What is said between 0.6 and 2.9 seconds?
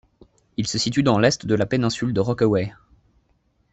se situe dans l’est de la péninsule de Rockaway.